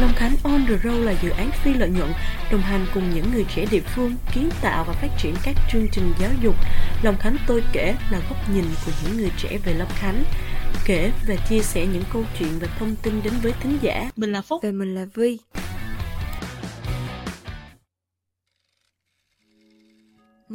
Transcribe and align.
Long 0.00 0.12
Khánh 0.16 0.36
On 0.42 0.66
The 0.66 0.74
Road 0.84 1.04
là 1.04 1.14
dự 1.22 1.30
án 1.30 1.50
phi 1.64 1.74
lợi 1.74 1.88
nhuận 1.88 2.12
đồng 2.52 2.60
hành 2.60 2.86
cùng 2.94 3.10
những 3.14 3.30
người 3.32 3.44
trẻ 3.54 3.66
địa 3.70 3.80
phương 3.80 4.14
kiến 4.34 4.50
tạo 4.60 4.84
và 4.84 4.92
phát 4.92 5.08
triển 5.18 5.34
các 5.44 5.56
chương 5.72 5.86
trình 5.92 6.12
giáo 6.20 6.30
dục. 6.42 6.54
Long 7.02 7.16
Khánh 7.18 7.36
tôi 7.46 7.62
kể 7.72 7.94
là 8.10 8.18
góc 8.18 8.50
nhìn 8.54 8.64
của 8.86 8.92
những 9.04 9.16
người 9.16 9.30
trẻ 9.36 9.58
về 9.64 9.74
Long 9.74 9.88
Khánh 9.94 10.24
kể 10.84 11.10
và 11.28 11.34
chia 11.48 11.60
sẻ 11.60 11.86
những 11.86 12.02
câu 12.12 12.24
chuyện 12.38 12.50
và 12.60 12.68
thông 12.78 12.96
tin 13.02 13.22
đến 13.22 13.32
với 13.42 13.52
thính 13.60 13.78
giả. 13.82 14.10
Mình 14.16 14.32
là 14.32 14.42
Phúc 14.42 14.60
Và 14.62 14.70
mình 14.70 14.94
là 14.94 15.06
Vi. 15.14 15.38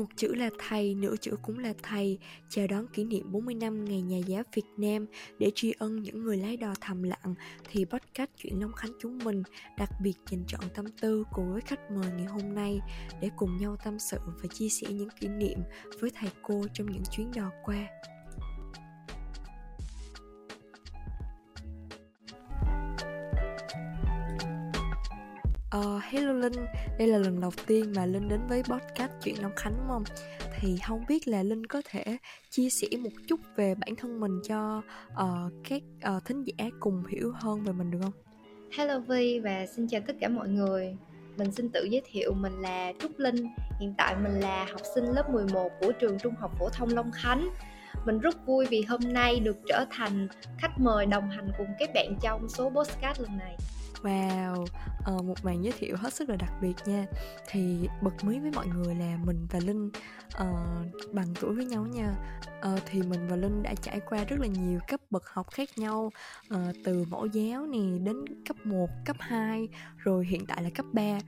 Một 0.02 0.08
chữ 0.16 0.34
là 0.34 0.50
thầy, 0.60 0.96
nửa 0.96 1.16
chữ 1.22 1.36
cũng 1.42 1.60
là 1.60 1.74
thầy, 1.84 2.20
chào 2.50 2.68
đón 2.68 2.88
kỷ 2.88 3.04
niệm 3.04 3.32
40 3.32 3.56
năm 3.56 3.86
Ngày 3.86 4.02
Nhà 4.02 4.18
giáo 4.18 4.44
Việt 4.54 4.66
Nam 4.78 5.06
để 5.40 5.52
tri 5.56 5.74
ân 5.80 6.02
những 6.02 6.24
người 6.24 6.38
lái 6.38 6.58
đò 6.58 6.74
thầm 6.82 7.04
lặng 7.04 7.36
thì 7.70 7.86
podcast 7.86 8.30
chuyện 8.38 8.62
Long 8.62 8.74
Khánh 8.74 8.92
chúng 9.02 9.18
mình 9.24 9.44
đặc 9.78 9.90
biệt 10.02 10.14
dành 10.32 10.44
chọn 10.48 10.62
tâm 10.76 10.86
tư 11.02 11.24
cùng 11.34 11.52
với 11.52 11.62
khách 11.62 11.92
mời 11.92 12.12
ngày 12.18 12.26
hôm 12.26 12.54
nay 12.54 12.80
để 13.22 13.30
cùng 13.38 13.58
nhau 13.58 13.76
tâm 13.84 14.00
sự 14.00 14.18
và 14.42 14.48
chia 14.54 14.70
sẻ 14.70 14.88
những 14.90 15.10
kỷ 15.20 15.28
niệm 15.28 15.60
với 16.00 16.12
thầy 16.16 16.30
cô 16.42 16.64
trong 16.74 16.92
những 16.92 17.04
chuyến 17.12 17.32
đò 17.36 17.52
qua. 17.64 17.88
Uh, 25.78 26.04
hello 26.04 26.34
Linh, 26.34 26.66
đây 27.00 27.08
là 27.08 27.18
lần 27.18 27.42
đầu 27.42 27.52
tiên 27.68 27.94
mà 27.96 28.06
Linh 28.06 28.30
đến 28.30 28.40
với 28.48 28.64
podcast 28.64 29.12
Chuyện 29.24 29.36
Long 29.42 29.56
Khánh 29.56 29.74
đúng 29.78 29.88
không? 29.88 30.04
Thì 30.60 30.78
không 30.88 31.06
biết 31.08 31.28
là 31.28 31.44
Linh 31.44 31.66
có 31.66 31.82
thể 31.90 32.18
chia 32.50 32.70
sẻ 32.70 32.88
một 33.00 33.10
chút 33.28 33.40
về 33.56 33.76
bản 33.76 33.96
thân 33.96 34.20
mình 34.20 34.32
cho 34.48 34.82
uh, 35.14 35.54
các 35.70 35.82
uh, 36.18 36.26
thính 36.26 36.44
giả 36.44 36.66
cùng 36.80 37.04
hiểu 37.10 37.32
hơn 37.36 37.64
về 37.64 37.72
mình 37.74 37.92
được 37.92 38.00
không? 38.02 38.12
Hello 38.78 39.00
Vi 39.00 39.40
và 39.40 39.66
xin 39.76 39.88
chào 39.88 40.02
tất 40.08 40.14
cả 40.22 40.28
mọi 40.28 40.50
người 40.50 40.96
Mình 41.38 41.52
xin 41.52 41.70
tự 41.70 41.84
giới 41.84 42.02
thiệu 42.12 42.34
mình 42.34 42.54
là 42.54 42.94
Trúc 43.00 43.20
Linh 43.20 43.48
Hiện 43.80 43.94
tại 43.98 44.16
mình 44.24 44.40
là 44.40 44.66
học 44.72 44.82
sinh 44.96 45.06
lớp 45.06 45.30
11 45.30 45.70
của 45.82 45.92
trường 45.92 46.20
Trung 46.20 46.34
học 46.40 46.52
Phổ 46.60 46.70
thông 46.70 46.90
Long 46.90 47.12
Khánh 47.12 47.50
Mình 48.06 48.20
rất 48.20 48.46
vui 48.46 48.66
vì 48.66 48.82
hôm 48.82 49.02
nay 49.04 49.40
được 49.40 49.58
trở 49.68 49.86
thành 49.92 50.28
khách 50.58 50.80
mời 50.80 51.06
đồng 51.06 51.30
hành 51.30 51.52
cùng 51.58 51.68
các 51.80 51.90
bạn 51.94 52.16
trong 52.22 52.50
số 52.50 52.70
podcast 52.70 53.22
lần 53.22 53.38
này 53.38 53.58
Wow, 54.02 54.62
uh, 55.16 55.26
một 55.26 55.36
màn 55.44 55.64
giới 55.64 55.74
thiệu 55.80 55.96
hết 55.98 56.14
sức 56.14 56.30
là 56.30 56.36
đặc 56.36 56.54
biệt 56.62 56.74
nha. 56.86 57.06
Thì 57.50 57.88
bật 58.02 58.24
mí 58.24 58.40
với 58.40 58.52
mọi 58.52 58.68
người 58.68 58.96
là 58.96 59.18
mình 59.26 59.48
và 59.52 59.60
Linh 59.60 59.88
uh, 60.36 61.14
bằng 61.14 61.34
tuổi 61.42 61.56
với 61.56 61.66
nhau 61.66 61.86
nha. 61.86 62.16
Uh, 62.74 62.80
Thì 62.86 63.02
mình 63.02 63.28
và 63.28 63.36
Linh 63.36 63.64
đã 63.64 63.74
trải 63.82 64.00
qua 64.00 64.24
rất 64.24 64.40
là 64.40 64.48
nhiều 64.48 64.80
cấp 64.88 65.00
bậc 65.10 65.24
học 65.28 65.52
khác 65.52 65.70
nhau 65.76 66.12
uh, 66.54 66.76
Từ 66.84 67.06
mẫu 67.10 67.26
giáo 67.26 67.66
nè 67.66 68.00
đến 68.04 68.44
cấp 68.46 68.58
1, 68.64 68.90
cấp 69.06 69.16
2 69.20 69.68
Rồi 69.98 70.26
hiện 70.26 70.46
tại 70.46 70.64
là 70.64 70.70
cấp 70.70 70.86
3 70.94 71.20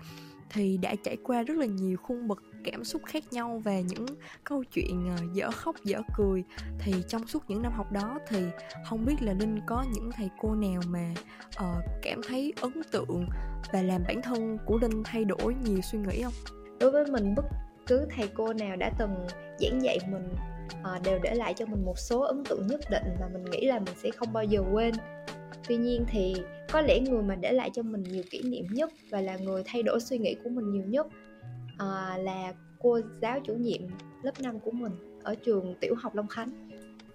thì 0.53 0.77
đã 0.77 0.95
trải 1.03 1.17
qua 1.23 1.43
rất 1.43 1.57
là 1.57 1.65
nhiều 1.65 1.97
khung 1.97 2.27
bậc 2.27 2.43
cảm 2.63 2.83
xúc 2.83 3.01
khác 3.05 3.23
nhau 3.31 3.61
và 3.63 3.79
những 3.79 4.05
câu 4.43 4.63
chuyện 4.63 5.15
ờ, 5.17 5.23
dở 5.33 5.51
khóc 5.51 5.75
dở 5.83 6.01
cười. 6.17 6.43
Thì 6.79 6.93
trong 7.07 7.27
suốt 7.27 7.43
những 7.47 7.61
năm 7.61 7.71
học 7.71 7.91
đó 7.91 8.19
thì 8.27 8.43
không 8.85 9.05
biết 9.05 9.15
là 9.21 9.33
linh 9.33 9.59
có 9.67 9.85
những 9.93 10.11
thầy 10.11 10.29
cô 10.39 10.55
nào 10.55 10.81
mà 10.87 11.13
uh, 11.63 11.83
cảm 12.01 12.21
thấy 12.27 12.53
ấn 12.61 12.71
tượng 12.91 13.27
và 13.73 13.81
làm 13.81 14.01
bản 14.07 14.21
thân 14.21 14.57
của 14.65 14.77
linh 14.77 15.03
thay 15.03 15.25
đổi 15.25 15.55
nhiều 15.65 15.81
suy 15.81 15.99
nghĩ 15.99 16.23
không? 16.23 16.33
Đối 16.79 16.91
với 16.91 17.05
mình 17.05 17.35
bất 17.35 17.45
cứ 17.87 18.07
thầy 18.15 18.27
cô 18.27 18.53
nào 18.53 18.75
đã 18.75 18.91
từng 18.99 19.15
giảng 19.59 19.83
dạy 19.83 19.99
mình 20.11 20.35
uh, 20.81 21.03
đều 21.03 21.19
để 21.23 21.35
lại 21.35 21.53
cho 21.53 21.65
mình 21.65 21.85
một 21.85 21.97
số 21.97 22.21
ấn 22.21 22.43
tượng 22.43 22.67
nhất 22.67 22.81
định 22.91 23.03
mà 23.19 23.27
mình 23.33 23.45
nghĩ 23.51 23.65
là 23.65 23.79
mình 23.79 23.95
sẽ 24.03 24.11
không 24.11 24.33
bao 24.33 24.43
giờ 24.43 24.63
quên. 24.71 24.93
Tuy 25.67 25.77
nhiên 25.77 26.05
thì 26.07 26.35
có 26.73 26.81
lẽ 26.81 26.99
người 26.99 27.23
mà 27.23 27.35
để 27.35 27.51
lại 27.51 27.69
cho 27.73 27.83
mình 27.83 28.03
nhiều 28.03 28.23
kỷ 28.29 28.41
niệm 28.41 28.65
nhất 28.71 28.91
và 29.09 29.21
là 29.21 29.37
người 29.37 29.63
thay 29.65 29.83
đổi 29.83 29.99
suy 29.99 30.17
nghĩ 30.17 30.35
của 30.43 30.49
mình 30.49 30.71
nhiều 30.71 30.83
nhất 30.87 31.07
à, 31.77 32.17
là 32.17 32.53
cô 32.79 32.99
giáo 33.21 33.39
chủ 33.45 33.53
nhiệm 33.53 33.81
lớp 34.23 34.41
5 34.41 34.59
của 34.59 34.71
mình 34.71 34.91
ở 35.23 35.35
trường 35.35 35.75
tiểu 35.81 35.95
học 35.97 36.15
Long 36.15 36.27
Khánh. 36.27 36.72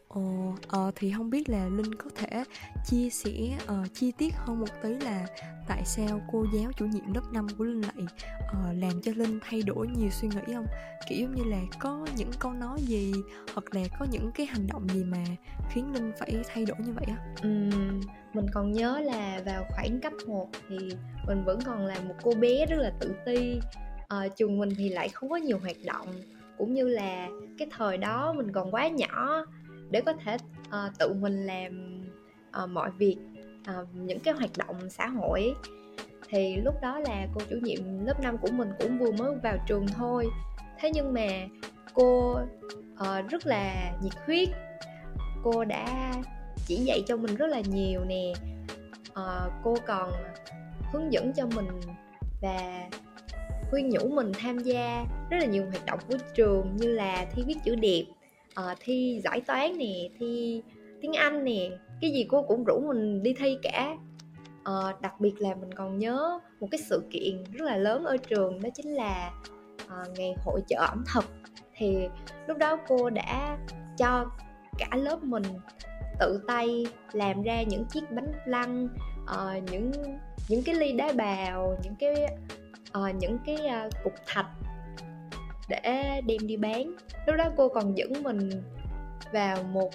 Ồ, 0.09 0.55
ờ, 0.69 0.91
thì 0.95 1.13
không 1.17 1.31
biết 1.31 1.49
là 1.49 1.69
Linh 1.69 1.95
có 1.95 2.11
thể 2.15 2.45
chia 2.87 3.11
sẻ 3.11 3.31
uh, 3.65 3.95
chi 3.95 4.13
tiết 4.19 4.35
hơn 4.37 4.61
một 4.61 4.83
tí 4.83 4.95
là 4.95 5.27
tại 5.69 5.83
sao 5.85 6.21
cô 6.33 6.47
giáo 6.55 6.73
chủ 6.77 6.87
nhiệm 6.87 7.15
lớp 7.15 7.21
5 7.33 7.47
của 7.59 7.65
Linh 7.65 7.81
lại 7.81 8.07
uh, 8.39 8.83
làm 8.83 9.03
cho 9.03 9.13
Linh 9.17 9.39
thay 9.43 9.63
đổi 9.63 9.89
nhiều 9.97 10.11
suy 10.11 10.29
nghĩ 10.29 10.55
không? 10.55 10.67
Kiểu 11.09 11.19
giống 11.21 11.35
như 11.35 11.45
là 11.45 11.59
có 11.79 12.07
những 12.17 12.31
câu 12.39 12.53
nói 12.53 12.79
gì 12.81 13.13
hoặc 13.55 13.75
là 13.75 13.81
có 13.99 14.07
những 14.11 14.31
cái 14.35 14.47
hành 14.47 14.67
động 14.67 14.89
gì 14.89 15.05
mà 15.05 15.25
khiến 15.71 15.93
Linh 15.93 16.13
phải 16.19 16.37
thay 16.55 16.65
đổi 16.65 16.79
như 16.87 16.93
vậy 16.93 17.07
á? 17.09 17.17
Uhm, 17.49 18.01
mình 18.35 18.47
còn 18.53 18.73
nhớ 18.73 19.01
là 19.01 19.43
vào 19.47 19.65
khoảng 19.69 20.01
cấp 20.01 20.13
1 20.27 20.49
thì 20.69 20.77
mình 21.27 21.45
vẫn 21.45 21.59
còn 21.65 21.87
là 21.87 22.01
một 22.01 22.15
cô 22.23 22.33
bé 22.41 22.67
rất 22.67 22.77
là 22.79 22.93
tự 23.01 23.15
ti 23.27 23.61
uh, 24.05 24.37
trường 24.37 24.59
mình 24.59 24.71
thì 24.77 24.89
lại 24.89 25.09
không 25.09 25.29
có 25.31 25.37
nhiều 25.37 25.59
hoạt 25.59 25.77
động 25.85 26.07
cũng 26.59 26.75
như 26.75 26.89
là 26.89 27.29
cái 27.59 27.69
thời 27.71 27.99
đó 27.99 28.33
mình 28.33 28.53
còn 28.53 28.71
quá 28.71 28.89
nhỏ 28.89 29.45
để 29.91 30.01
có 30.01 30.13
thể 30.25 30.37
uh, 30.69 30.99
tự 30.99 31.13
mình 31.13 31.47
làm 31.47 32.03
uh, 32.63 32.71
mọi 32.71 32.91
việc 32.91 33.17
uh, 33.71 33.89
những 33.95 34.21
cái 34.21 34.35
hoạt 34.35 34.51
động 34.57 34.91
xã 34.91 35.07
hội. 35.07 35.55
Thì 36.29 36.57
lúc 36.57 36.75
đó 36.83 36.99
là 36.99 37.27
cô 37.35 37.41
chủ 37.51 37.57
nhiệm 37.63 38.07
lớp 38.07 38.21
5 38.23 38.39
của 38.39 38.49
mình 38.53 38.71
cũng 38.79 38.99
vừa 38.99 39.13
mới 39.13 39.35
vào 39.43 39.57
trường 39.67 39.87
thôi. 39.87 40.27
Thế 40.79 40.91
nhưng 40.95 41.15
mà 41.15 41.29
cô 41.95 42.41
uh, 42.93 43.29
rất 43.31 43.47
là 43.47 43.93
nhiệt 44.03 44.15
huyết. 44.27 44.49
Cô 45.45 45.65
đã 45.65 46.15
chỉ 46.67 46.77
dạy 46.77 47.03
cho 47.07 47.17
mình 47.17 47.37
rất 47.37 47.47
là 47.47 47.61
nhiều 47.61 48.05
nè. 48.05 48.33
Uh, 49.11 49.53
cô 49.65 49.77
còn 49.87 50.13
hướng 50.93 51.13
dẫn 51.13 51.33
cho 51.33 51.47
mình 51.47 51.67
và 52.43 52.89
khuyên 53.71 53.89
nhủ 53.89 54.09
mình 54.09 54.33
tham 54.39 54.59
gia 54.59 55.05
rất 55.31 55.37
là 55.41 55.47
nhiều 55.47 55.65
hoạt 55.71 55.87
động 55.87 55.99
của 56.09 56.17
trường 56.35 56.77
như 56.77 56.93
là 56.93 57.27
thi 57.33 57.43
viết 57.47 57.57
chữ 57.65 57.75
đẹp 57.75 58.05
uh, 58.59 58.79
thi 58.81 59.21
giải 59.25 59.41
toán 59.41 59.79
nè 59.79 60.09
thi 60.19 60.63
tiếng 61.01 61.13
anh 61.13 61.45
nè 61.45 61.71
cái 62.01 62.11
gì 62.11 62.27
cô 62.29 62.43
cũng 62.43 62.65
rủ 62.65 62.81
mình 62.89 63.23
đi 63.23 63.35
thi 63.39 63.59
cả. 63.63 63.97
Uh, 64.59 65.01
đặc 65.01 65.21
biệt 65.21 65.35
là 65.39 65.55
mình 65.55 65.75
còn 65.75 65.99
nhớ 65.99 66.39
một 66.61 66.69
cái 66.71 66.81
sự 66.89 67.03
kiện 67.11 67.45
rất 67.53 67.65
là 67.65 67.77
lớn 67.77 68.05
ở 68.05 68.17
trường 68.17 68.63
đó 68.63 68.69
chính 68.75 68.95
là 68.95 69.33
uh, 69.85 70.19
ngày 70.19 70.35
hội 70.45 70.63
chợ 70.69 70.77
ẩm 70.79 71.05
thực. 71.15 71.25
Thì 71.77 72.09
lúc 72.47 72.59
đó 72.59 72.79
cô 72.89 73.11
đã 73.11 73.59
cho 73.99 74.27
cả 74.79 74.89
lớp 74.97 75.23
mình 75.23 75.43
tự 76.21 76.41
tay 76.47 76.87
làm 77.13 77.43
ra 77.43 77.63
những 77.63 77.85
chiếc 77.85 78.11
bánh 78.11 78.33
lăng 78.47 78.89
uh, 79.23 79.71
những 79.71 79.93
những 80.49 80.63
cái 80.63 80.75
ly 80.75 80.93
đá 80.93 81.13
bào 81.13 81.77
những 81.85 81.95
cái 81.99 82.15
uh, 82.99 83.15
những 83.15 83.39
cái 83.47 83.57
uh, 83.87 83.93
cục 84.05 84.15
thạch 84.27 84.47
để 85.69 86.21
đem 86.27 86.47
đi 86.47 86.57
bán. 86.57 86.93
Lúc 87.27 87.37
đó 87.37 87.51
cô 87.57 87.69
còn 87.69 87.99
dẫn 87.99 88.23
mình 88.23 88.51
vào 89.33 89.63
một 89.63 89.91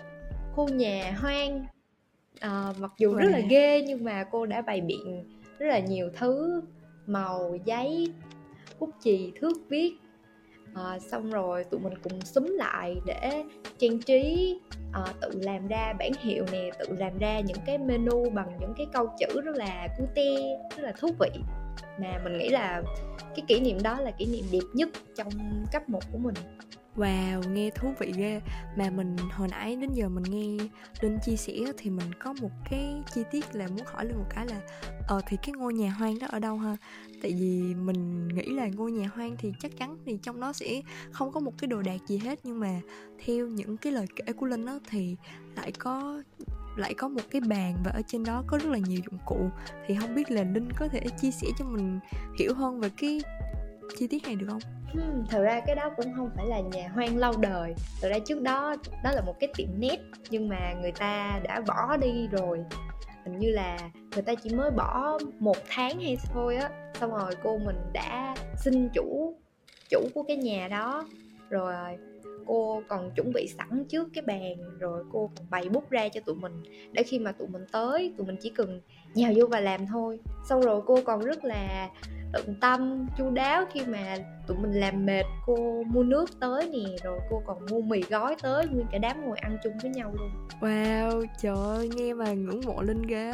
khu 0.56 0.70
nhà 0.70 1.16
hoang. 1.18 1.66
À, 2.40 2.74
mặc 2.80 2.92
dù 2.98 3.14
rất 3.16 3.28
là 3.32 3.40
ghê 3.40 3.82
nhưng 3.88 4.04
mà 4.04 4.24
cô 4.32 4.46
đã 4.46 4.62
bày 4.62 4.82
biện 4.82 5.40
rất 5.60 5.68
là 5.68 5.80
nhiều 5.80 6.10
thứ 6.18 6.62
màu 7.06 7.58
giấy 7.66 8.14
bút 8.80 8.90
chì 9.04 9.32
thước 9.42 9.58
viết. 9.70 9.94
À, 10.76 11.00
xong 11.00 11.30
rồi 11.30 11.64
tụi 11.64 11.80
mình 11.80 11.94
cùng 12.04 12.22
xúm 12.22 12.46
lại 12.46 12.96
để 13.06 13.44
trang 13.78 14.00
trí 14.00 14.60
à, 14.94 15.02
tự 15.22 15.30
làm 15.42 15.68
ra 15.68 15.94
bản 16.00 16.12
hiệu 16.20 16.46
nè 16.52 16.70
tự 16.80 16.86
làm 16.98 17.18
ra 17.18 17.40
những 17.40 17.58
cái 17.66 17.78
menu 17.78 18.30
bằng 18.30 18.58
những 18.60 18.74
cái 18.78 18.88
câu 18.94 19.10
chữ 19.20 19.42
rất 19.42 19.56
là 19.56 19.88
cute 19.98 20.58
rất 20.78 20.84
là 20.84 20.92
thú 20.92 21.08
vị 21.20 21.30
mà 22.02 22.20
mình 22.24 22.38
nghĩ 22.38 22.50
là 22.50 22.84
cái 23.36 23.46
kỷ 23.48 23.60
niệm 23.60 23.78
đó 23.84 24.00
là 24.00 24.12
kỷ 24.12 24.26
niệm 24.26 24.46
đẹp 24.52 24.68
nhất 24.74 24.90
trong 25.16 25.30
cấp 25.72 25.90
1 25.90 26.00
của 26.12 26.18
mình. 26.18 26.36
Wow, 26.96 27.50
nghe 27.50 27.70
thú 27.70 27.94
vị 28.00 28.14
ghê. 28.18 28.42
Mà 28.78 28.90
mình 28.90 29.18
hồi 29.32 29.48
nãy 29.52 29.76
đến 29.76 29.94
giờ 29.94 30.10
mình 30.10 30.24
nghe 30.24 30.66
Linh 31.02 31.18
chia 31.26 31.36
sẻ 31.36 31.54
thì 31.78 31.90
mình 31.90 32.14
có 32.20 32.34
một 32.42 32.52
cái 32.70 32.96
chi 33.14 33.22
tiết 33.32 33.56
là 33.56 33.68
muốn 33.68 33.86
hỏi 33.86 34.06
linh 34.06 34.18
một 34.18 34.26
cái 34.30 34.46
là 34.48 34.62
Ờ 35.08 35.22
thì 35.28 35.38
cái 35.44 35.52
ngôi 35.52 35.74
nhà 35.74 35.90
hoang 35.90 36.20
đó 36.20 36.28
ở 36.30 36.40
đâu 36.40 36.58
ha? 36.58 36.78
Tại 37.22 37.34
vì 37.40 37.76
mình 37.76 38.28
nghĩ 38.28 38.46
là 38.46 38.68
ngôi 38.68 38.92
nhà 38.92 39.10
hoang 39.16 39.36
thì 39.38 39.54
chắc 39.60 39.72
chắn 39.78 39.98
thì 40.06 40.20
trong 40.22 40.40
đó 40.40 40.54
sẽ 40.54 40.82
không 41.12 41.32
có 41.32 41.40
một 41.40 41.54
cái 41.58 41.68
đồ 41.68 41.82
đạc 41.82 41.98
gì 42.08 42.18
hết 42.18 42.40
Nhưng 42.44 42.60
mà 42.60 42.82
theo 43.26 43.48
những 43.48 43.78
cái 43.78 43.94
lời 43.94 44.06
kể 44.16 44.34
của 44.34 44.46
Linh 44.46 44.66
đó 44.66 44.80
thì 44.90 45.16
lại 45.56 45.72
có 45.72 46.22
lại 46.76 46.94
có 46.94 47.08
một 47.08 47.22
cái 47.32 47.42
bàn 47.42 47.76
và 47.84 47.92
ở 47.92 48.02
trên 48.08 48.24
đó 48.24 48.44
có 48.48 48.58
rất 48.58 48.70
là 48.70 48.78
nhiều 48.78 49.00
dụng 49.06 49.20
cụ. 49.26 49.50
Thì 49.88 49.96
không 49.96 50.16
biết 50.16 50.32
là 50.32 50.44
linh 50.44 50.70
có 50.78 50.88
thể 50.88 51.02
chia 51.22 51.32
sẻ 51.32 51.48
cho 51.60 51.66
mình 51.66 52.00
hiểu 52.40 52.54
hơn 52.54 52.80
về 52.80 52.90
cái 52.98 53.22
chi 53.98 54.08
tiết 54.08 54.24
này 54.24 54.36
được 54.36 54.48
không? 54.50 54.62
Hmm, 54.94 55.26
thật 55.30 55.42
ra 55.42 55.62
cái 55.66 55.76
đó 55.76 55.90
cũng 55.98 56.14
không 56.16 56.30
phải 56.36 56.46
là 56.46 56.60
nhà 56.60 56.90
hoang 56.94 57.18
lâu 57.18 57.34
đời. 57.38 57.74
Thật 58.02 58.10
ra 58.10 58.20
trước 58.20 58.42
đó 58.42 58.76
đó 59.04 59.12
là 59.12 59.22
một 59.22 59.36
cái 59.40 59.50
tiệm 59.56 59.68
nét 59.78 59.98
nhưng 60.30 60.50
mà 60.50 60.74
người 60.82 60.92
ta 60.92 61.40
đã 61.44 61.62
bỏ 61.68 61.98
đi 61.98 62.28
rồi. 62.32 62.60
Hình 63.26 63.40
như 63.40 63.50
là 63.50 63.78
người 64.14 64.22
ta 64.22 64.36
chỉ 64.36 64.56
mới 64.56 64.72
bỏ 64.72 65.20
một 65.40 65.58
tháng 65.70 66.00
hay 66.00 66.18
thôi 66.34 66.56
á. 66.56 66.70
Xong 67.00 67.12
rồi 67.12 67.36
cô 67.44 67.58
mình 67.58 67.78
đã 67.94 68.36
xin 68.58 68.90
chủ 68.90 69.36
chủ 69.90 70.10
của 70.14 70.24
cái 70.24 70.38
nhà 70.38 70.68
đó. 70.68 71.06
Rồi 71.50 71.74
cô 72.48 72.82
còn 72.88 73.12
chuẩn 73.16 73.34
bị 73.34 73.48
sẵn 73.58 73.86
trước 73.90 74.08
cái 74.14 74.24
bàn 74.28 74.80
rồi 74.80 75.04
cô 75.12 75.32
còn 75.38 75.50
bày 75.50 75.70
bút 75.70 75.90
ra 75.90 76.10
cho 76.10 76.22
tụi 76.26 76.36
mình. 76.36 76.64
Để 76.92 77.04
khi 77.04 77.20
mà 77.20 77.32
tụi 77.32 77.48
mình 77.48 77.66
tới 77.72 78.14
tụi 78.18 78.28
mình 78.28 78.36
chỉ 78.42 78.50
cần 78.50 78.82
nhào 79.14 79.32
vô 79.36 79.46
và 79.46 79.60
làm 79.60 79.88
thôi. 79.88 80.20
Xong 80.50 80.62
rồi 80.62 80.82
cô 80.86 81.00
còn 81.06 81.20
rất 81.20 81.46
là 81.46 81.90
tận 82.34 82.56
tâm 82.62 83.08
chu 83.18 83.30
đáo 83.30 83.66
khi 83.74 83.82
mà 83.86 84.18
tụi 84.48 84.58
mình 84.58 84.72
làm 84.72 85.06
mệt 85.06 85.24
cô 85.46 85.84
mua 85.84 86.04
nước 86.04 86.40
tới 86.40 86.70
nè 86.70 86.96
rồi 87.04 87.20
cô 87.30 87.42
còn 87.46 87.66
mua 87.72 87.82
mì 87.82 88.02
gói 88.02 88.36
tới 88.42 88.68
nguyên 88.68 88.88
cả 88.92 88.98
đám 88.98 89.26
ngồi 89.26 89.38
ăn 89.38 89.58
chung 89.64 89.74
với 89.82 89.92
nhau 89.92 90.14
luôn. 90.18 90.30
Wow 90.62 91.26
trời 91.42 91.56
ơi 91.56 91.90
nghe 91.96 92.14
mà 92.14 92.34
ngưỡng 92.34 92.62
mộ 92.66 92.82
linh 92.82 93.02
ghê 93.02 93.32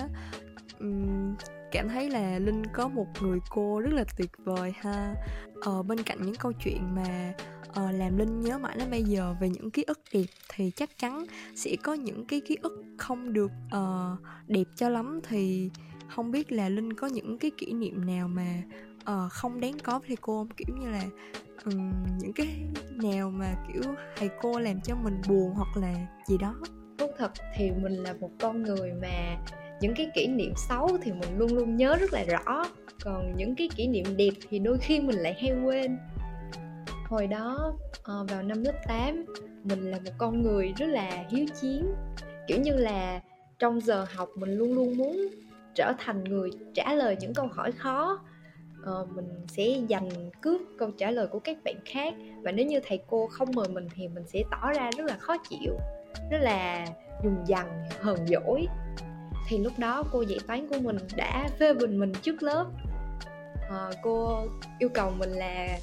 uhm, 0.83 1.35
cảm 1.71 1.89
thấy 1.89 2.09
là 2.09 2.39
linh 2.39 2.65
có 2.73 2.87
một 2.87 3.07
người 3.21 3.39
cô 3.49 3.79
rất 3.79 3.93
là 3.93 4.03
tuyệt 4.17 4.31
vời 4.37 4.73
ha. 4.79 5.15
Ờ, 5.61 5.83
bên 5.83 6.03
cạnh 6.03 6.21
những 6.21 6.35
câu 6.35 6.51
chuyện 6.51 6.95
mà 6.95 7.33
ờ, 7.73 7.91
làm 7.91 8.17
linh 8.17 8.39
nhớ 8.39 8.57
mãi 8.57 8.75
đến 8.79 8.91
bây 8.91 9.03
giờ 9.03 9.35
về 9.41 9.49
những 9.49 9.71
ký 9.71 9.83
ức 9.83 9.99
đẹp 10.13 10.25
thì 10.49 10.71
chắc 10.75 10.89
chắn 10.97 11.25
sẽ 11.55 11.75
có 11.83 11.93
những 11.93 12.25
cái 12.25 12.41
ký 12.41 12.57
ức 12.61 12.83
không 12.97 13.33
được 13.33 13.51
uh, 13.65 14.19
đẹp 14.47 14.63
cho 14.75 14.89
lắm. 14.89 15.19
Thì 15.27 15.69
không 16.07 16.31
biết 16.31 16.51
là 16.51 16.69
linh 16.69 16.93
có 16.93 17.07
những 17.07 17.37
cái 17.37 17.51
kỷ 17.57 17.73
niệm 17.73 18.05
nào 18.05 18.27
mà 18.27 18.61
uh, 19.01 19.31
không 19.31 19.59
đáng 19.59 19.79
có 19.83 19.99
với 19.99 20.07
thầy 20.07 20.17
cô 20.21 20.39
không? 20.39 20.49
Kiểu 20.57 20.75
như 20.79 20.89
là 20.89 21.03
um, 21.65 21.91
những 22.19 22.33
cái 22.33 22.47
nào 23.03 23.29
mà 23.29 23.55
kiểu 23.67 23.81
thầy 24.17 24.29
cô 24.41 24.59
làm 24.59 24.81
cho 24.81 24.95
mình 24.95 25.21
buồn 25.29 25.53
hoặc 25.55 25.77
là 25.77 26.07
gì 26.27 26.37
đó. 26.37 26.55
Thú 26.97 27.07
thật 27.17 27.31
thì 27.57 27.71
mình 27.71 27.93
là 27.93 28.13
một 28.13 28.31
con 28.39 28.63
người 28.63 28.93
mà 29.01 29.37
những 29.81 29.93
cái 29.95 30.09
kỷ 30.13 30.27
niệm 30.27 30.53
xấu 30.69 30.89
thì 31.01 31.11
mình 31.11 31.37
luôn 31.37 31.53
luôn 31.53 31.75
nhớ 31.75 31.95
rất 31.95 32.13
là 32.13 32.23
rõ. 32.23 32.65
Còn 33.03 33.33
những 33.37 33.55
cái 33.55 33.69
kỷ 33.75 33.87
niệm 33.87 34.17
đẹp 34.17 34.33
thì 34.49 34.59
đôi 34.59 34.77
khi 34.77 34.99
mình 34.99 35.15
lại 35.15 35.35
hay 35.41 35.51
quên. 35.63 35.97
Hồi 37.05 37.27
đó 37.27 37.73
ờ, 38.03 38.25
vào 38.29 38.43
năm 38.43 38.63
lớp 38.63 38.73
8 38.87 39.25
mình 39.63 39.91
là 39.91 39.97
một 40.05 40.11
con 40.17 40.41
người 40.41 40.73
rất 40.77 40.85
là 40.85 41.25
hiếu 41.29 41.45
chiến. 41.61 41.85
Kiểu 42.47 42.61
như 42.61 42.73
là 42.73 43.21
trong 43.59 43.81
giờ 43.81 44.05
học 44.15 44.29
mình 44.35 44.57
luôn 44.57 44.73
luôn 44.73 44.97
muốn 44.97 45.27
trở 45.75 45.93
thành 45.97 46.23
người 46.23 46.49
trả 46.73 46.93
lời 46.93 47.17
những 47.19 47.33
câu 47.33 47.47
hỏi 47.47 47.71
khó. 47.71 48.19
Ờ, 48.83 49.05
mình 49.15 49.45
sẽ 49.47 49.65
giành 49.89 50.09
cướp 50.41 50.61
câu 50.77 50.91
trả 50.91 51.11
lời 51.11 51.27
của 51.27 51.39
các 51.39 51.57
bạn 51.63 51.75
khác. 51.85 52.13
Và 52.43 52.51
nếu 52.51 52.65
như 52.65 52.79
thầy 52.87 52.99
cô 53.07 53.27
không 53.27 53.51
mời 53.55 53.69
mình 53.69 53.87
thì 53.95 54.07
mình 54.07 54.23
sẽ 54.27 54.43
tỏ 54.51 54.71
ra 54.71 54.89
rất 54.97 55.05
là 55.05 55.17
khó 55.17 55.37
chịu 55.49 55.77
rất 56.31 56.37
là 56.41 56.85
dùng 57.23 57.35
dằn 57.45 57.67
hờn 57.99 58.27
dỗi 58.27 58.67
thì 59.49 59.57
lúc 59.57 59.73
đó 59.79 60.03
cô 60.11 60.21
dạy 60.21 60.39
toán 60.47 60.67
của 60.67 60.79
mình 60.81 60.97
đã 61.15 61.49
phê 61.59 61.73
bình 61.73 61.99
mình 61.99 62.13
trước 62.21 62.43
lớp. 62.43 62.65
À, 63.69 63.89
cô 64.03 64.45
yêu 64.79 64.89
cầu 64.89 65.11
mình 65.17 65.29
là 65.29 65.79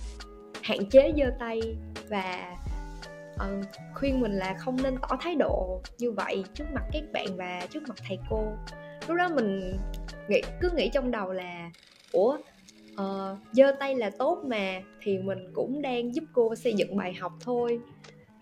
hạn 0.62 0.90
chế 0.90 1.12
giơ 1.16 1.24
tay 1.38 1.60
và 2.08 2.56
uh, 3.34 3.66
khuyên 3.94 4.20
mình 4.20 4.32
là 4.32 4.54
không 4.58 4.76
nên 4.82 4.96
tỏ 5.02 5.16
thái 5.20 5.34
độ 5.34 5.80
như 5.98 6.10
vậy 6.12 6.44
trước 6.54 6.64
mặt 6.74 6.82
các 6.92 7.02
bạn 7.12 7.26
và 7.36 7.66
trước 7.70 7.82
mặt 7.88 7.96
thầy 8.08 8.18
cô. 8.30 8.44
Lúc 9.08 9.16
đó 9.16 9.28
mình 9.34 9.76
nghĩ 10.28 10.40
cứ 10.60 10.70
nghĩ 10.70 10.90
trong 10.92 11.10
đầu 11.10 11.32
là 11.32 11.70
ủa 12.12 12.38
uh, 12.92 13.38
giơ 13.52 13.72
tay 13.80 13.94
là 13.94 14.10
tốt 14.10 14.42
mà 14.46 14.82
thì 15.02 15.18
mình 15.18 15.38
cũng 15.54 15.82
đang 15.82 16.14
giúp 16.14 16.24
cô 16.32 16.54
xây 16.54 16.74
dựng 16.74 16.96
bài 16.96 17.14
học 17.14 17.32
thôi. 17.40 17.80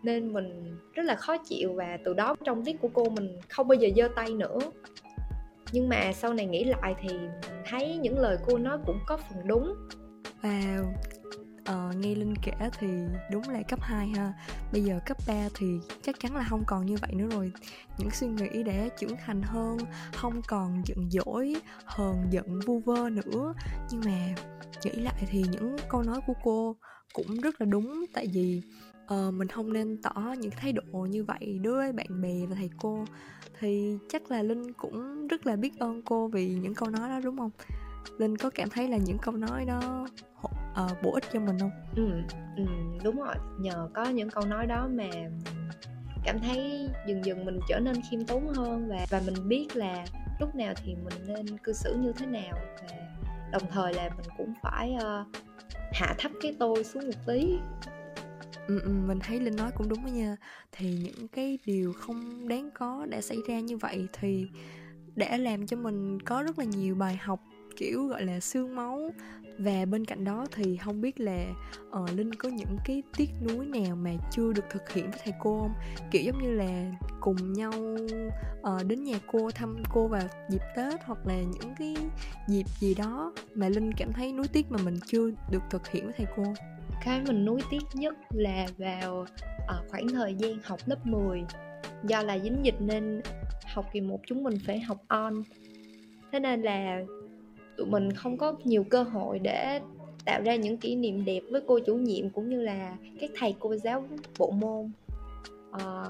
Nên 0.02 0.32
mình 0.32 0.76
rất 0.92 1.02
là 1.02 1.14
khó 1.14 1.36
chịu 1.36 1.72
và 1.72 1.98
từ 2.04 2.14
đó 2.14 2.36
trong 2.44 2.64
tiết 2.64 2.80
của 2.80 2.90
cô 2.94 3.08
mình 3.08 3.38
không 3.48 3.68
bao 3.68 3.76
giờ 3.76 3.88
giơ 3.96 4.08
tay 4.16 4.30
nữa 4.30 4.58
nhưng 5.74 5.88
mà 5.88 6.12
sau 6.12 6.34
này 6.34 6.46
nghĩ 6.46 6.64
lại 6.64 6.94
thì 7.00 7.08
thấy 7.64 7.96
những 7.96 8.18
lời 8.18 8.38
cô 8.46 8.58
nói 8.58 8.78
cũng 8.86 8.98
có 9.06 9.16
phần 9.16 9.46
đúng. 9.46 9.74
Wow. 10.42 10.92
Ờ, 11.64 11.92
nghe 11.96 12.14
Linh 12.14 12.34
kể 12.42 12.52
thì 12.78 12.88
đúng 13.30 13.48
là 13.48 13.62
cấp 13.68 13.80
2 13.82 14.08
ha. 14.08 14.32
Bây 14.72 14.82
giờ 14.82 15.00
cấp 15.06 15.16
3 15.26 15.48
thì 15.54 15.66
chắc 16.02 16.16
chắn 16.20 16.36
là 16.36 16.44
không 16.48 16.64
còn 16.66 16.86
như 16.86 16.96
vậy 17.00 17.10
nữa 17.14 17.28
rồi. 17.30 17.52
Những 17.98 18.10
suy 18.10 18.26
nghĩ 18.26 18.62
để 18.62 18.88
trưởng 18.98 19.16
thành 19.26 19.42
hơn 19.42 19.78
Không 20.14 20.42
còn 20.48 20.82
giận 20.86 21.10
dỗi, 21.10 21.56
hờn 21.84 22.16
giận 22.30 22.60
vu 22.66 22.80
vơ 22.80 23.10
nữa. 23.10 23.54
Nhưng 23.90 24.00
mà 24.04 24.34
nghĩ 24.84 24.90
lại 24.90 25.24
thì 25.30 25.44
những 25.50 25.76
câu 25.88 26.02
nói 26.02 26.20
của 26.26 26.34
cô 26.44 26.76
cũng 27.12 27.40
rất 27.40 27.60
là 27.60 27.66
đúng 27.66 28.04
Tại 28.14 28.26
vì 28.32 28.62
uh, 29.04 29.34
mình 29.34 29.48
không 29.48 29.72
nên 29.72 30.02
tỏ 30.02 30.34
những 30.38 30.50
thái 30.56 30.72
độ 30.72 31.06
như 31.10 31.24
vậy 31.24 31.60
đối 31.62 31.74
với 31.74 31.92
bạn 31.92 32.22
bè 32.22 32.46
và 32.48 32.54
thầy 32.54 32.70
cô. 32.78 33.04
Thì 33.60 33.98
chắc 34.08 34.30
là 34.30 34.42
linh 34.42 34.72
cũng 34.72 35.28
rất 35.28 35.46
là 35.46 35.56
biết 35.56 35.78
ơn 35.78 36.02
cô 36.02 36.28
vì 36.28 36.48
những 36.48 36.74
câu 36.74 36.90
nói 36.90 37.08
đó 37.08 37.20
đúng 37.24 37.38
không? 37.38 37.50
Linh 38.18 38.36
có 38.36 38.50
cảm 38.50 38.70
thấy 38.70 38.88
là 38.88 38.96
những 38.96 39.18
câu 39.18 39.36
nói 39.36 39.64
đó 39.64 40.06
uh, 40.84 41.02
bổ 41.02 41.12
ích 41.12 41.24
cho 41.32 41.40
mình 41.40 41.58
không? 41.58 41.70
Ừ, 41.96 42.08
ừ 42.56 42.64
đúng 43.04 43.16
rồi. 43.16 43.34
Nhờ 43.60 43.88
có 43.94 44.04
những 44.04 44.30
câu 44.30 44.44
nói 44.46 44.66
đó 44.66 44.88
mà 44.92 45.08
cảm 46.24 46.38
thấy 46.38 46.88
dần 47.06 47.24
dần 47.24 47.44
mình 47.44 47.58
trở 47.68 47.80
nên 47.80 47.96
khiêm 48.10 48.24
tốn 48.24 48.48
hơn 48.48 48.88
và 48.88 49.06
và 49.10 49.22
mình 49.26 49.48
biết 49.48 49.76
là 49.76 50.04
lúc 50.40 50.54
nào 50.54 50.74
thì 50.76 50.94
mình 50.94 51.14
nên 51.26 51.58
cư 51.58 51.72
xử 51.72 51.96
như 51.96 52.12
thế 52.12 52.26
nào 52.26 52.58
và 52.80 52.96
đồng 53.54 53.70
thời 53.70 53.94
là 53.94 54.08
mình 54.16 54.26
cũng 54.36 54.54
phải 54.62 54.94
uh, 54.96 55.26
hạ 55.92 56.14
thấp 56.18 56.32
cái 56.42 56.56
tôi 56.58 56.84
xuống 56.84 57.06
một 57.06 57.18
tí. 57.26 57.58
Ừ, 58.66 58.80
ừ, 58.80 58.90
mình 59.06 59.18
thấy 59.22 59.40
linh 59.40 59.56
nói 59.56 59.70
cũng 59.76 59.88
đúng 59.88 60.04
đó 60.04 60.10
nha. 60.10 60.36
Thì 60.72 60.98
những 61.02 61.28
cái 61.28 61.58
điều 61.66 61.92
không 61.92 62.48
đáng 62.48 62.70
có 62.74 63.06
đã 63.10 63.20
xảy 63.20 63.38
ra 63.48 63.60
như 63.60 63.76
vậy 63.76 64.06
thì 64.12 64.46
đã 65.16 65.36
làm 65.36 65.66
cho 65.66 65.76
mình 65.76 66.20
có 66.20 66.42
rất 66.42 66.58
là 66.58 66.64
nhiều 66.64 66.94
bài 66.94 67.16
học 67.16 67.40
kiểu 67.76 68.06
gọi 68.06 68.24
là 68.24 68.40
xương 68.40 68.76
máu. 68.76 69.10
Và 69.58 69.84
bên 69.84 70.04
cạnh 70.04 70.24
đó 70.24 70.46
thì 70.52 70.76
không 70.76 71.00
biết 71.00 71.20
là 71.20 71.44
uh, 72.02 72.10
linh 72.16 72.34
có 72.34 72.48
những 72.48 72.76
cái 72.84 73.02
tiếc 73.16 73.30
nuối 73.48 73.66
nào 73.66 73.96
mà 73.96 74.10
chưa 74.30 74.52
được 74.52 74.64
thực 74.70 74.90
hiện 74.90 75.10
với 75.10 75.20
thầy 75.24 75.32
cô 75.40 75.60
không? 75.60 75.74
Kiểu 76.10 76.22
giống 76.22 76.42
như 76.42 76.50
là 76.50 76.92
cùng 77.20 77.52
nhau 77.52 77.72
uh, 78.60 78.86
đến 78.86 79.04
nhà 79.04 79.18
cô 79.32 79.50
thăm 79.50 79.76
cô 79.92 80.08
vào 80.08 80.22
dịp 80.48 80.62
tết 80.76 81.00
hoặc 81.04 81.26
là 81.26 81.36
những 81.36 81.74
cái 81.78 81.96
dịp 82.48 82.64
gì 82.80 82.94
đó 82.94 83.32
mà 83.54 83.68
linh 83.68 83.92
cảm 83.92 84.12
thấy 84.12 84.32
nuối 84.32 84.48
tiếc 84.48 84.70
mà 84.70 84.78
mình 84.84 84.96
chưa 85.06 85.30
được 85.50 85.62
thực 85.70 85.88
hiện 85.88 86.04
với 86.04 86.14
thầy 86.16 86.26
cô? 86.36 86.44
Cái 87.04 87.22
mình 87.26 87.44
nuối 87.44 87.60
tiếc 87.70 87.82
nhất 87.94 88.14
là 88.30 88.66
vào 88.78 89.20
uh, 89.20 89.90
khoảng 89.90 90.08
thời 90.08 90.34
gian 90.34 90.58
học 90.64 90.80
lớp 90.86 91.06
10 91.06 91.44
do 92.04 92.22
là 92.22 92.38
dính 92.38 92.58
dịch 92.62 92.80
nên 92.80 93.22
học 93.66 93.86
kỳ 93.92 94.00
một 94.00 94.20
chúng 94.26 94.42
mình 94.42 94.54
phải 94.66 94.80
học 94.80 95.04
on. 95.08 95.42
Thế 96.32 96.40
nên 96.40 96.62
là 96.62 97.02
tụi 97.76 97.86
mình 97.86 98.12
không 98.12 98.36
có 98.36 98.54
nhiều 98.64 98.84
cơ 98.84 99.02
hội 99.02 99.38
để 99.38 99.80
tạo 100.24 100.42
ra 100.44 100.54
những 100.54 100.76
kỷ 100.76 100.96
niệm 100.96 101.24
đẹp 101.24 101.40
với 101.50 101.60
cô 101.66 101.78
chủ 101.86 101.94
nhiệm 101.94 102.30
cũng 102.30 102.48
như 102.48 102.62
là 102.62 102.96
các 103.20 103.30
thầy 103.38 103.54
cô 103.58 103.76
giáo 103.76 104.04
bộ 104.38 104.50
môn. 104.50 104.90
À, 105.72 106.04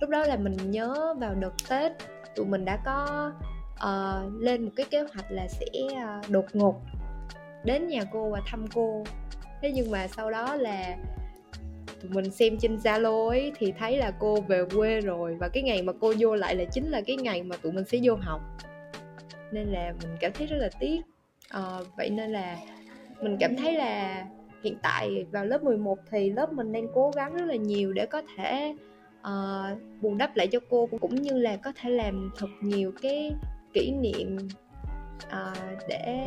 lúc 0.00 0.10
đó 0.10 0.26
là 0.26 0.36
mình 0.36 0.70
nhớ 0.70 1.14
vào 1.18 1.34
đợt 1.34 1.52
tết 1.68 1.92
tụi 2.36 2.46
mình 2.46 2.64
đã 2.64 2.78
có 2.84 3.32
uh, 3.74 4.42
lên 4.42 4.64
một 4.64 4.70
cái 4.76 4.86
kế 4.90 5.00
hoạch 5.00 5.30
là 5.30 5.48
sẽ 5.48 5.66
uh, 5.84 6.30
đột 6.30 6.44
ngột 6.52 6.74
đến 7.64 7.88
nhà 7.88 8.04
cô 8.12 8.30
và 8.30 8.40
thăm 8.46 8.66
cô. 8.74 9.04
Thế 9.62 9.72
nhưng 9.74 9.90
mà 9.90 10.08
sau 10.08 10.30
đó 10.30 10.56
là 10.56 10.96
tụi 12.02 12.10
mình 12.10 12.30
xem 12.30 12.58
trên 12.58 12.76
zalo 12.76 13.28
ấy 13.28 13.52
thì 13.58 13.72
thấy 13.78 13.96
là 13.96 14.12
cô 14.18 14.40
về 14.40 14.64
quê 14.74 15.00
rồi 15.00 15.34
và 15.34 15.48
cái 15.48 15.62
ngày 15.62 15.82
mà 15.82 15.92
cô 16.00 16.14
vô 16.18 16.34
lại 16.34 16.56
là 16.56 16.64
chính 16.64 16.90
là 16.90 17.00
cái 17.00 17.16
ngày 17.16 17.42
mà 17.42 17.56
tụi 17.56 17.72
mình 17.72 17.84
sẽ 17.84 17.98
vô 18.02 18.14
học 18.14 18.40
nên 19.52 19.68
là 19.68 19.92
mình 20.02 20.16
cảm 20.20 20.32
thấy 20.34 20.46
rất 20.46 20.56
là 20.56 20.70
tiếc 20.80 21.00
à, 21.48 21.62
vậy 21.96 22.10
nên 22.10 22.30
là 22.30 22.56
mình 23.22 23.36
cảm 23.40 23.56
thấy 23.56 23.72
là 23.72 24.24
hiện 24.62 24.76
tại 24.82 25.26
vào 25.32 25.44
lớp 25.44 25.62
11 25.62 25.98
thì 26.10 26.30
lớp 26.30 26.52
mình 26.52 26.72
đang 26.72 26.86
cố 26.94 27.10
gắng 27.16 27.34
rất 27.34 27.44
là 27.44 27.56
nhiều 27.56 27.92
để 27.92 28.06
có 28.06 28.22
thể 28.36 28.74
uh, 29.20 29.78
bù 30.00 30.14
đắp 30.14 30.36
lại 30.36 30.46
cho 30.46 30.58
cô 30.70 30.88
cũng 31.00 31.14
như 31.14 31.38
là 31.38 31.56
có 31.56 31.72
thể 31.76 31.90
làm 31.90 32.30
thật 32.36 32.48
nhiều 32.60 32.92
cái 33.02 33.32
kỷ 33.72 33.90
niệm 33.90 34.36
uh, 35.26 35.78
để 35.88 36.26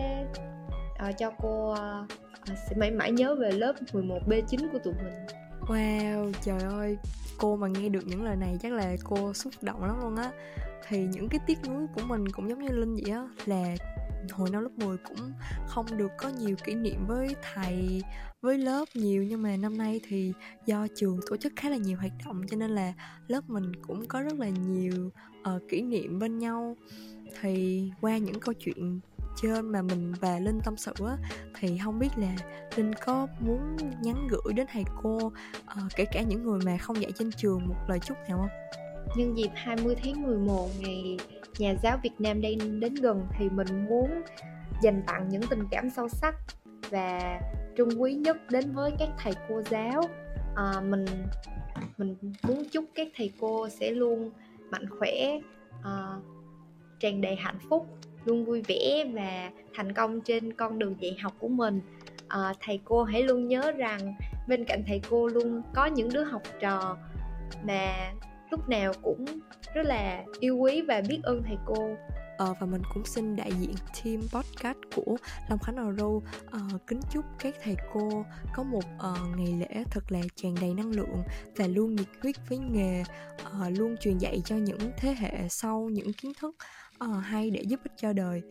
uh, 1.09 1.17
cho 1.17 1.31
cô 1.37 1.71
uh, 1.71 2.09
sẽ 2.47 2.75
mãi 2.77 2.91
mãi 2.91 3.11
nhớ 3.11 3.35
về 3.35 3.51
lớp 3.51 3.73
11 3.93 4.19
B9 4.27 4.71
của 4.71 4.79
tụi 4.79 4.93
mình. 4.93 5.13
Wow, 5.61 6.31
trời 6.41 6.59
ơi, 6.59 6.97
cô 7.37 7.55
mà 7.55 7.67
nghe 7.67 7.89
được 7.89 8.07
những 8.07 8.23
lời 8.23 8.35
này 8.35 8.57
chắc 8.61 8.71
là 8.71 8.95
cô 9.03 9.33
xúc 9.33 9.53
động 9.61 9.83
lắm 9.83 9.99
luôn 10.01 10.15
á. 10.15 10.31
Thì 10.87 11.07
những 11.11 11.29
cái 11.29 11.39
tiếc 11.47 11.57
nuối 11.67 11.87
của 11.95 12.01
mình 12.07 12.29
cũng 12.29 12.49
giống 12.49 12.59
như 12.59 12.69
linh 12.69 12.95
vậy 12.95 13.11
á 13.11 13.27
là 13.45 13.75
hồi 14.31 14.49
năm 14.49 14.63
lớp 14.63 14.69
10 14.75 14.97
cũng 14.97 15.31
không 15.67 15.85
được 15.97 16.11
có 16.17 16.29
nhiều 16.29 16.55
kỷ 16.63 16.75
niệm 16.75 17.05
với 17.07 17.35
thầy 17.53 18.03
với 18.41 18.57
lớp 18.57 18.85
nhiều 18.93 19.23
nhưng 19.23 19.41
mà 19.41 19.57
năm 19.57 19.77
nay 19.77 20.01
thì 20.07 20.33
do 20.65 20.87
trường 20.95 21.19
tổ 21.29 21.37
chức 21.37 21.53
khá 21.55 21.69
là 21.69 21.77
nhiều 21.77 21.97
hoạt 21.97 22.11
động 22.25 22.41
cho 22.49 22.57
nên 22.57 22.71
là 22.71 22.93
lớp 23.27 23.41
mình 23.47 23.71
cũng 23.87 24.07
có 24.07 24.21
rất 24.21 24.33
là 24.39 24.49
nhiều 24.49 25.11
uh, 25.55 25.61
kỷ 25.69 25.81
niệm 25.81 26.19
bên 26.19 26.39
nhau. 26.39 26.77
Thì 27.41 27.83
qua 28.01 28.17
những 28.17 28.39
câu 28.39 28.53
chuyện 28.53 28.99
trên 29.45 29.71
mà 29.71 29.81
mình 29.81 30.13
và 30.19 30.39
linh 30.39 30.59
tâm 30.63 30.77
sự 30.77 30.93
á 31.05 31.17
thì 31.59 31.77
không 31.83 31.99
biết 31.99 32.09
là 32.17 32.35
linh 32.75 32.93
có 33.05 33.27
muốn 33.39 33.77
nhắn 34.01 34.27
gửi 34.29 34.53
đến 34.53 34.67
thầy 34.71 34.83
cô 35.03 35.17
uh, 35.17 35.33
kể 35.95 36.05
cả 36.11 36.21
những 36.21 36.43
người 36.43 36.59
mà 36.65 36.77
không 36.77 37.01
dạy 37.01 37.11
trên 37.11 37.31
trường 37.31 37.67
một 37.67 37.75
lời 37.87 37.99
chúc 37.99 38.17
nào 38.29 38.37
không? 38.37 38.81
Nhân 39.17 39.37
dịp 39.37 39.49
20 39.55 39.95
tháng 40.03 40.23
11 40.23 40.69
ngày 40.79 41.17
nhà 41.59 41.75
giáo 41.83 41.99
Việt 42.03 42.13
Nam 42.19 42.41
đang 42.41 42.79
đến 42.79 42.95
gần 42.95 43.27
thì 43.37 43.49
mình 43.49 43.85
muốn 43.89 44.21
dành 44.81 45.03
tặng 45.07 45.29
những 45.29 45.41
tình 45.49 45.63
cảm 45.71 45.89
sâu 45.89 46.09
sắc 46.09 46.35
và 46.89 47.39
trung 47.75 47.89
quý 47.99 48.13
nhất 48.13 48.37
đến 48.49 48.71
với 48.71 48.91
các 48.99 49.09
thầy 49.17 49.33
cô 49.49 49.61
giáo. 49.61 50.01
À, 50.55 50.81
mình 50.81 51.05
mình 51.97 52.15
muốn 52.43 52.63
chúc 52.71 52.85
các 52.95 53.07
thầy 53.15 53.33
cô 53.39 53.69
sẽ 53.69 53.91
luôn 53.91 54.31
mạnh 54.71 54.85
khỏe 54.99 55.39
à, 55.83 56.15
tràn 56.99 57.21
đầy 57.21 57.35
hạnh 57.35 57.59
phúc 57.69 57.87
luôn 58.25 58.45
vui 58.45 58.61
vẻ 58.67 59.05
và 59.13 59.51
thành 59.75 59.93
công 59.93 60.21
trên 60.21 60.53
con 60.53 60.79
đường 60.79 60.95
dạy 60.99 61.17
học 61.21 61.33
của 61.39 61.47
mình. 61.47 61.81
À, 62.27 62.53
thầy 62.59 62.79
cô 62.85 63.03
hãy 63.03 63.23
luôn 63.23 63.47
nhớ 63.47 63.71
rằng 63.71 64.15
bên 64.47 64.65
cạnh 64.65 64.83
thầy 64.87 65.01
cô 65.09 65.27
luôn 65.27 65.61
có 65.73 65.85
những 65.85 66.09
đứa 66.13 66.23
học 66.23 66.41
trò 66.59 66.97
mà 67.63 68.11
lúc 68.51 68.69
nào 68.69 68.93
cũng 69.01 69.25
rất 69.73 69.85
là 69.85 70.23
yêu 70.39 70.57
quý 70.57 70.81
và 70.81 71.01
biết 71.09 71.19
ơn 71.23 71.43
thầy 71.43 71.57
cô. 71.65 71.95
Ờ, 72.37 72.53
và 72.59 72.67
mình 72.67 72.81
cũng 72.93 73.05
xin 73.05 73.35
đại 73.35 73.51
diện 73.59 73.75
team 74.03 74.21
podcast 74.21 74.77
của 74.95 75.17
Long 75.49 75.59
Khánh 75.59 75.75
Aro 75.75 76.05
uh, 76.05 76.23
ờ, 76.51 76.59
kính 76.87 76.99
chúc 77.11 77.25
các 77.39 77.55
thầy 77.63 77.75
cô 77.93 78.25
có 78.55 78.63
một 78.63 78.83
uh, 78.95 79.37
ngày 79.37 79.53
lễ 79.59 79.83
thật 79.91 80.11
là 80.11 80.19
tràn 80.35 80.55
đầy 80.61 80.73
năng 80.73 80.91
lượng 80.91 81.23
và 81.55 81.67
luôn 81.67 81.95
nhiệt 81.95 82.07
huyết 82.21 82.35
với 82.49 82.57
nghề 82.57 83.01
uh, 83.01 83.77
luôn 83.77 83.95
truyền 83.97 84.17
dạy 84.17 84.41
cho 84.45 84.55
những 84.55 84.91
thế 84.97 85.15
hệ 85.19 85.49
sau 85.49 85.89
những 85.91 86.13
kiến 86.13 86.31
thức 86.39 86.55
uh, 87.03 87.23
hay 87.23 87.51
để 87.51 87.61
giúp 87.61 87.79
ích 87.83 87.93
cho 87.97 88.13
đời. 88.13 88.41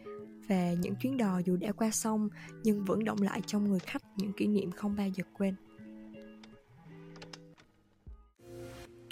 Và 0.48 0.72
những 0.72 0.94
chuyến 0.94 1.16
đò 1.16 1.38
dù 1.38 1.56
đã 1.56 1.72
qua 1.72 1.90
sông 1.90 2.28
nhưng 2.62 2.84
vẫn 2.84 3.04
động 3.04 3.22
lại 3.22 3.40
trong 3.46 3.68
người 3.68 3.78
khách 3.78 4.02
những 4.16 4.32
kỷ 4.32 4.46
niệm 4.46 4.70
không 4.70 4.96
bao 4.96 5.08
giờ 5.08 5.24
quên. 5.32 5.54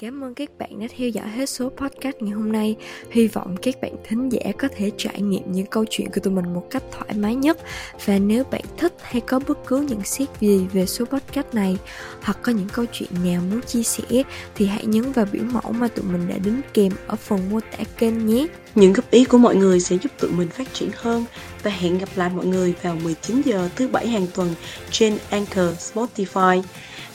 Cảm 0.03 0.25
ơn 0.25 0.35
các 0.35 0.59
bạn 0.59 0.81
đã 0.81 0.87
theo 0.97 1.09
dõi 1.09 1.29
hết 1.29 1.49
số 1.49 1.69
podcast 1.69 2.17
ngày 2.21 2.31
hôm 2.31 2.53
nay. 2.53 2.77
Hy 3.11 3.29
vọng 3.29 3.57
các 3.63 3.75
bạn 3.83 3.93
thính 4.09 4.29
giả 4.29 4.53
có 4.59 4.69
thể 4.77 4.91
trải 4.97 5.21
nghiệm 5.21 5.53
những 5.53 5.67
câu 5.67 5.85
chuyện 5.91 6.07
của 6.15 6.21
tụi 6.21 6.35
mình 6.35 6.55
một 6.55 6.67
cách 6.71 6.83
thoải 6.93 7.15
mái 7.15 7.35
nhất. 7.35 7.59
Và 8.05 8.19
nếu 8.19 8.45
bạn 8.45 8.63
thích 8.79 8.95
hay 9.03 9.21
có 9.21 9.41
bất 9.49 9.59
cứ 9.67 9.81
nhận 9.81 10.05
xét 10.05 10.29
gì 10.41 10.67
về 10.73 10.87
số 10.87 11.05
podcast 11.05 11.47
này, 11.53 11.79
hoặc 12.23 12.39
có 12.43 12.53
những 12.53 12.69
câu 12.73 12.85
chuyện 12.93 13.09
nào 13.25 13.43
muốn 13.51 13.63
chia 13.63 13.83
sẻ, 13.83 14.23
thì 14.55 14.67
hãy 14.67 14.87
nhấn 14.87 15.13
vào 15.13 15.27
biểu 15.33 15.43
mẫu 15.43 15.73
mà 15.73 15.89
tụi 15.89 16.05
mình 16.05 16.29
đã 16.29 16.39
đính 16.39 16.61
kèm 16.75 16.93
ở 17.07 17.17
phần 17.17 17.51
mô 17.51 17.61
tả 17.61 17.85
kênh 17.99 18.27
nhé. 18.27 18.47
Những 18.75 18.93
góp 18.93 19.11
ý 19.11 19.25
của 19.25 19.39
mọi 19.39 19.57
người 19.57 19.81
sẽ 19.81 19.97
giúp 20.03 20.13
tụi 20.19 20.31
mình 20.31 20.49
phát 20.49 20.75
triển 20.75 20.91
hơn 20.97 21.25
và 21.63 21.71
hẹn 21.71 21.99
gặp 21.99 22.09
lại 22.17 22.31
mọi 22.37 22.47
người 22.47 22.75
vào 22.83 22.97
19 22.97 23.43
giờ 23.45 23.69
thứ 23.77 23.89
bảy 23.89 24.09
hàng 24.09 24.27
tuần 24.35 24.55
trên 24.91 25.19
Anchor, 25.31 25.69
Spotify. 25.79 26.63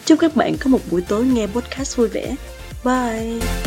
Chúc 0.05 0.19
các 0.19 0.35
bạn 0.35 0.57
có 0.59 0.69
một 0.69 0.81
buổi 0.91 1.01
tối 1.01 1.25
nghe 1.25 1.47
podcast 1.47 1.97
vui 1.97 2.07
vẻ. 2.07 2.35
Bye. 2.87 3.66